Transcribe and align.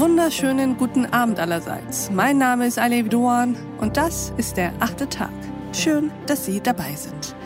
wunderschönen 0.00 0.76
guten 0.76 1.06
Abend 1.06 1.38
allerseits. 1.38 2.10
Mein 2.10 2.36
Name 2.36 2.66
ist 2.66 2.80
Alev 2.80 3.08
Doan 3.08 3.56
und 3.78 3.96
das 3.96 4.32
ist 4.36 4.56
der 4.56 4.72
achte 4.80 5.08
Tag. 5.08 5.30
Schön, 5.72 6.10
dass 6.26 6.46
Sie 6.46 6.60
dabei 6.60 6.92
sind. 6.96 7.36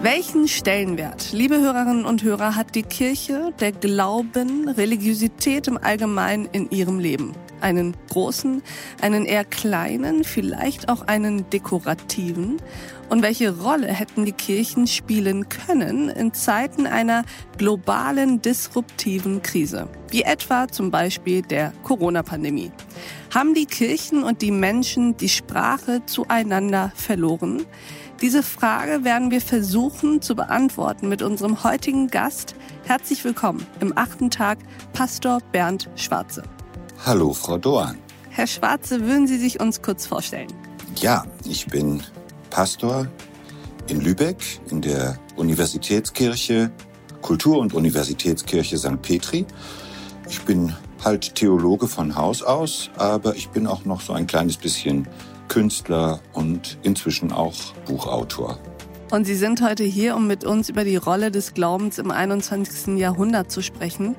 Welchen 0.00 0.48
Stellenwert, 0.48 1.32
liebe 1.32 1.60
Hörerinnen 1.60 2.06
und 2.06 2.22
Hörer, 2.22 2.56
hat 2.56 2.74
die 2.74 2.82
Kirche, 2.82 3.52
der 3.60 3.72
Glauben, 3.72 4.70
Religiosität 4.70 5.68
im 5.68 5.76
Allgemeinen 5.76 6.48
in 6.50 6.70
Ihrem 6.70 6.98
Leben? 6.98 7.34
Einen 7.60 7.96
großen, 8.10 8.62
einen 9.00 9.26
eher 9.26 9.44
kleinen, 9.44 10.24
vielleicht 10.24 10.88
auch 10.88 11.02
einen 11.02 11.48
dekorativen? 11.50 12.56
Und 13.08 13.22
welche 13.22 13.58
Rolle 13.58 13.88
hätten 13.88 14.24
die 14.24 14.32
Kirchen 14.32 14.86
spielen 14.86 15.48
können 15.48 16.08
in 16.08 16.32
Zeiten 16.32 16.86
einer 16.86 17.24
globalen 17.58 18.40
disruptiven 18.40 19.42
Krise, 19.42 19.88
wie 20.10 20.22
etwa 20.22 20.68
zum 20.68 20.90
Beispiel 20.90 21.42
der 21.42 21.72
Corona-Pandemie? 21.82 22.70
Haben 23.34 23.54
die 23.54 23.66
Kirchen 23.66 24.22
und 24.22 24.42
die 24.42 24.52
Menschen 24.52 25.16
die 25.16 25.28
Sprache 25.28 26.02
zueinander 26.06 26.92
verloren? 26.94 27.66
Diese 28.20 28.42
Frage 28.42 29.02
werden 29.02 29.30
wir 29.30 29.40
versuchen 29.40 30.20
zu 30.20 30.34
beantworten 30.34 31.08
mit 31.08 31.22
unserem 31.22 31.64
heutigen 31.64 32.08
Gast. 32.08 32.54
Herzlich 32.84 33.24
willkommen 33.24 33.66
im 33.80 33.96
achten 33.96 34.30
Tag, 34.30 34.58
Pastor 34.92 35.38
Bernd 35.52 35.88
Schwarze. 35.96 36.42
Hallo, 37.06 37.32
Frau 37.32 37.56
Doan. 37.56 37.96
Herr 38.28 38.46
Schwarze, 38.46 39.00
würden 39.00 39.26
Sie 39.26 39.38
sich 39.38 39.58
uns 39.58 39.80
kurz 39.80 40.06
vorstellen? 40.06 40.52
Ja, 40.96 41.24
ich 41.44 41.66
bin 41.66 42.02
Pastor 42.50 43.06
in 43.88 44.02
Lübeck 44.02 44.60
in 44.70 44.82
der 44.82 45.18
Universitätskirche, 45.36 46.70
Kultur- 47.22 47.58
und 47.58 47.72
Universitätskirche 47.72 48.76
St. 48.76 49.00
Petri. 49.00 49.46
Ich 50.28 50.42
bin 50.42 50.76
halt 51.02 51.34
Theologe 51.34 51.88
von 51.88 52.16
Haus 52.16 52.42
aus, 52.42 52.90
aber 52.96 53.34
ich 53.34 53.48
bin 53.48 53.66
auch 53.66 53.86
noch 53.86 54.02
so 54.02 54.12
ein 54.12 54.26
kleines 54.26 54.58
bisschen 54.58 55.08
Künstler 55.48 56.20
und 56.34 56.78
inzwischen 56.82 57.32
auch 57.32 57.56
Buchautor. 57.86 58.58
Und 59.10 59.24
Sie 59.24 59.34
sind 59.34 59.62
heute 59.62 59.84
hier, 59.84 60.14
um 60.14 60.26
mit 60.26 60.44
uns 60.44 60.68
über 60.68 60.84
die 60.84 60.96
Rolle 60.96 61.32
des 61.32 61.54
Glaubens 61.54 61.98
im 61.98 62.10
21. 62.10 62.98
Jahrhundert 62.98 63.50
zu 63.50 63.62
sprechen. 63.62 64.14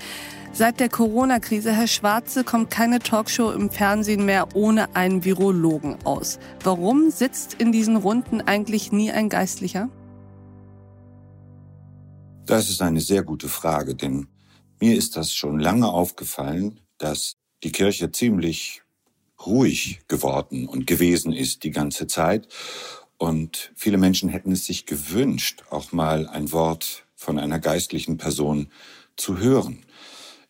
Seit 0.53 0.81
der 0.81 0.89
Corona-Krise, 0.89 1.71
Herr 1.71 1.87
Schwarze, 1.87 2.43
kommt 2.43 2.69
keine 2.69 2.99
Talkshow 2.99 3.51
im 3.51 3.71
Fernsehen 3.71 4.25
mehr 4.25 4.53
ohne 4.53 4.97
einen 4.97 5.23
Virologen 5.23 5.95
aus. 6.03 6.39
Warum 6.61 7.09
sitzt 7.09 7.53
in 7.53 7.71
diesen 7.71 7.95
Runden 7.95 8.41
eigentlich 8.41 8.91
nie 8.91 9.11
ein 9.11 9.29
Geistlicher? 9.29 9.89
Das 12.45 12.69
ist 12.69 12.81
eine 12.81 12.99
sehr 12.99 13.23
gute 13.23 13.47
Frage, 13.47 13.95
denn 13.95 14.27
mir 14.81 14.97
ist 14.97 15.15
das 15.15 15.33
schon 15.33 15.57
lange 15.57 15.87
aufgefallen, 15.87 16.81
dass 16.97 17.37
die 17.63 17.71
Kirche 17.71 18.11
ziemlich 18.11 18.81
ruhig 19.45 20.01
geworden 20.09 20.67
und 20.67 20.85
gewesen 20.85 21.31
ist 21.31 21.63
die 21.63 21.71
ganze 21.71 22.07
Zeit. 22.07 22.49
Und 23.17 23.71
viele 23.75 23.97
Menschen 23.97 24.27
hätten 24.27 24.51
es 24.51 24.65
sich 24.65 24.85
gewünscht, 24.85 25.63
auch 25.69 25.93
mal 25.93 26.27
ein 26.27 26.51
Wort 26.51 27.05
von 27.15 27.39
einer 27.39 27.59
geistlichen 27.59 28.17
Person 28.17 28.67
zu 29.15 29.37
hören. 29.37 29.85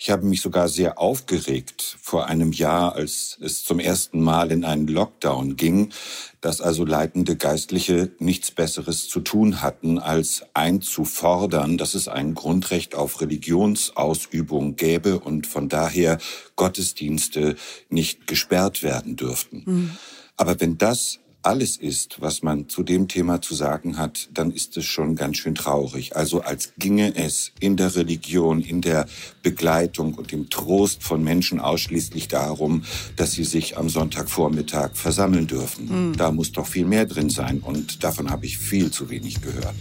Ich 0.03 0.09
habe 0.09 0.25
mich 0.25 0.41
sogar 0.41 0.67
sehr 0.67 0.97
aufgeregt 0.97 1.95
vor 2.01 2.25
einem 2.25 2.53
Jahr, 2.53 2.95
als 2.95 3.37
es 3.39 3.63
zum 3.63 3.79
ersten 3.79 4.19
Mal 4.19 4.51
in 4.51 4.65
einen 4.65 4.87
Lockdown 4.87 5.57
ging, 5.57 5.93
dass 6.41 6.59
also 6.59 6.85
leitende 6.85 7.35
Geistliche 7.35 8.09
nichts 8.17 8.49
Besseres 8.49 9.07
zu 9.07 9.19
tun 9.19 9.61
hatten, 9.61 9.99
als 9.99 10.43
einzufordern, 10.55 11.77
dass 11.77 11.93
es 11.93 12.07
ein 12.07 12.33
Grundrecht 12.33 12.95
auf 12.95 13.21
Religionsausübung 13.21 14.75
gäbe 14.75 15.19
und 15.19 15.45
von 15.45 15.69
daher 15.69 16.17
Gottesdienste 16.55 17.55
nicht 17.89 18.25
gesperrt 18.25 18.81
werden 18.81 19.17
dürften. 19.17 19.63
Mhm. 19.67 19.97
Aber 20.35 20.59
wenn 20.59 20.79
das 20.79 21.19
alles 21.43 21.77
ist, 21.77 22.21
was 22.21 22.43
man 22.43 22.69
zu 22.69 22.83
dem 22.83 23.07
Thema 23.07 23.41
zu 23.41 23.55
sagen 23.55 23.97
hat, 23.97 24.29
dann 24.33 24.51
ist 24.51 24.77
es 24.77 24.85
schon 24.85 25.15
ganz 25.15 25.37
schön 25.37 25.55
traurig. 25.55 26.15
Also 26.15 26.41
als 26.41 26.73
ginge 26.77 27.15
es 27.15 27.51
in 27.59 27.77
der 27.77 27.95
Religion, 27.95 28.61
in 28.61 28.81
der 28.81 29.07
Begleitung 29.41 30.13
und 30.13 30.31
im 30.33 30.49
Trost 30.49 31.03
von 31.03 31.23
Menschen 31.23 31.59
ausschließlich 31.59 32.27
darum, 32.27 32.83
dass 33.15 33.31
sie 33.33 33.43
sich 33.43 33.77
am 33.77 33.89
Sonntagvormittag 33.89 34.91
versammeln 34.93 35.47
dürfen. 35.47 36.09
Mhm. 36.09 36.17
Da 36.17 36.31
muss 36.31 36.51
doch 36.51 36.67
viel 36.67 36.85
mehr 36.85 37.05
drin 37.05 37.29
sein 37.29 37.59
und 37.59 38.03
davon 38.03 38.29
habe 38.29 38.45
ich 38.45 38.57
viel 38.57 38.91
zu 38.91 39.09
wenig 39.09 39.41
gehört. 39.41 39.75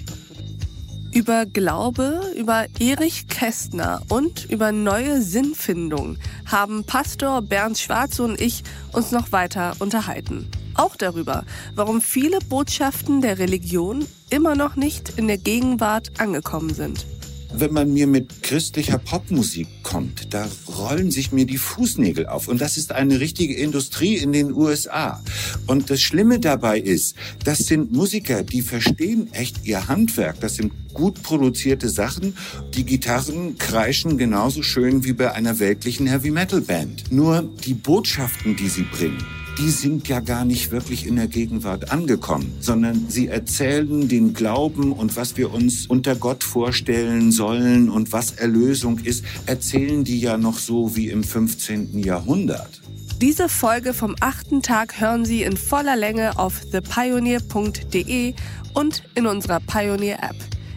Über 1.13 1.45
Glaube, 1.45 2.21
über 2.37 2.67
Erich 2.79 3.27
Kästner 3.27 4.01
und 4.09 4.49
über 4.49 4.71
neue 4.71 5.21
Sinnfindung 5.23 6.19
haben 6.47 6.85
Pastor 6.85 7.43
Bernd 7.43 7.79
Schwarz 7.79 8.21
und 8.21 8.41
ich 8.41 8.63
uns 8.93 9.11
noch 9.11 9.33
weiter 9.33 9.75
unterhalten. 9.81 10.49
Auch 10.81 10.97
darüber, 10.97 11.45
warum 11.75 12.01
viele 12.01 12.39
Botschaften 12.49 13.21
der 13.21 13.39
Religion 13.39 14.07
immer 14.31 14.55
noch 14.55 14.77
nicht 14.77 15.11
in 15.19 15.29
der 15.29 15.37
Gegenwart 15.37 16.19
angekommen 16.19 16.73
sind. 16.73 17.05
Wenn 17.53 17.75
man 17.75 17.93
mir 17.93 18.07
mit 18.07 18.43
christlicher 18.43 18.97
Popmusik 18.97 19.69
kommt, 19.83 20.33
da 20.33 20.49
rollen 20.79 21.11
sich 21.11 21.33
mir 21.33 21.45
die 21.45 21.59
Fußnägel 21.59 22.29
auf. 22.29 22.49
Und 22.49 22.63
das 22.63 22.79
ist 22.79 22.93
eine 22.93 23.21
richtige 23.21 23.57
Industrie 23.57 24.17
in 24.17 24.33
den 24.33 24.55
USA. 24.55 25.23
Und 25.67 25.91
das 25.91 26.01
Schlimme 26.01 26.41
dabei 26.41 26.79
ist, 26.81 27.15
das 27.45 27.59
sind 27.59 27.93
Musiker, 27.93 28.43
die 28.43 28.63
verstehen 28.63 29.31
echt 29.35 29.67
ihr 29.67 29.87
Handwerk. 29.87 30.41
Das 30.41 30.55
sind 30.55 30.73
gut 30.95 31.23
produzierte 31.23 31.91
Sachen. 31.91 32.39
Die 32.75 32.87
Gitarren 32.87 33.59
kreischen 33.59 34.17
genauso 34.17 34.63
schön 34.63 35.05
wie 35.05 35.13
bei 35.13 35.33
einer 35.33 35.59
weltlichen 35.59 36.07
Heavy-Metal-Band. 36.07 37.13
Nur 37.13 37.43
die 37.67 37.75
Botschaften, 37.75 38.57
die 38.57 38.69
sie 38.69 38.85
bringen, 38.85 39.23
die 39.61 39.69
sind 39.71 40.09
ja 40.09 40.21
gar 40.21 40.47
nicht 40.47 40.71
wirklich 40.71 41.07
in 41.07 41.17
der 41.17 41.29
Gegenwart 41.29 41.93
angekommen, 41.93 42.51
sondern 42.61 43.11
sie 43.11 43.29
erzählen 43.29 44.09
den 44.09 44.33
Glauben 44.33 44.91
und 44.91 45.17
was 45.17 45.37
wir 45.37 45.53
uns 45.53 45.87
unter 45.87 46.17
Gott 46.17 46.45
vorstellen 46.45 47.31
sollen 47.31 47.91
und 47.91 48.11
was 48.11 48.31
Erlösung 48.31 49.01
ist, 49.01 49.23
erzählen 49.45 50.03
die 50.03 50.19
ja 50.19 50.39
noch 50.39 50.59
so 50.59 50.97
wie 50.97 51.11
im 51.11 51.23
15. 51.23 51.99
Jahrhundert. 51.99 52.81
Diese 53.21 53.51
Folge 53.51 53.93
vom 53.93 54.17
achten 54.21 54.63
Tag 54.63 54.99
hören 54.99 55.27
Sie 55.27 55.43
in 55.43 55.59
voller 55.59 55.97
Länge 55.97 56.39
auf 56.39 56.63
thepioneer.de 56.71 58.33
und 58.73 59.03
in 59.15 59.27
unserer 59.27 59.61
Pioneer 59.61 60.23
App. 60.23 60.37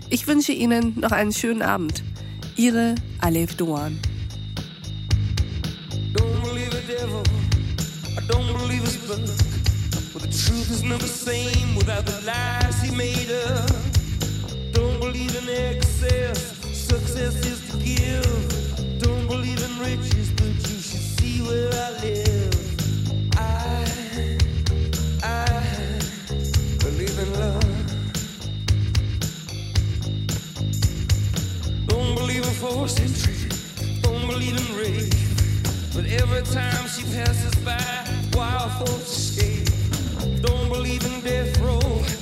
Ich 0.10 0.28
wünsche 0.28 0.52
Ihnen 0.52 1.00
noch 1.00 1.14
einen 1.14 1.32
schönen 1.32 1.62
Abend. 1.62 2.04
Ihre 2.58 2.96
Alef 3.22 3.56
Doan. 3.56 3.98
But 9.16 10.24
the 10.24 10.28
truth 10.28 10.72
is 10.72 10.82
never 10.82 11.04
the 11.04 11.08
same 11.08 11.76
without 11.76 12.04
the 12.04 12.20
lies 12.26 12.82
he 12.82 12.96
made 12.96 13.30
up. 13.30 13.70
Don't 14.72 15.00
believe 15.00 15.36
in 15.36 15.50
excess, 15.50 16.58
success 16.76 17.36
is 17.46 17.62
to 17.70 17.78
give. 17.78 19.00
Don't 19.00 19.28
believe 19.28 19.62
in 19.62 19.80
riches, 19.80 20.32
but 20.32 20.48
you 20.48 20.80
should 20.82 21.06
see 21.20 21.42
where 21.44 21.70
I 21.72 21.92
live. 22.02 22.54
I, 23.38 23.86
I 25.22 26.00
believe 26.80 27.20
in 27.20 27.34
love. 27.34 28.08
Don't 31.86 32.16
believe 32.16 32.44
in 32.44 32.54
force 32.54 33.00
entry, 33.00 34.02
don't 34.02 34.26
believe 34.26 34.58
in 34.58 34.76
rage. 34.76 35.14
But 35.94 36.08
every 36.08 36.42
time 36.52 36.88
she 36.88 37.04
passes 37.14 37.54
by, 37.64 38.03
wild 38.36 38.72
folks 38.74 39.18
escape. 39.18 39.68
Don't 40.42 40.70
believe 40.70 41.06
in 41.06 41.22
death 41.22 41.60
row. 41.60 42.13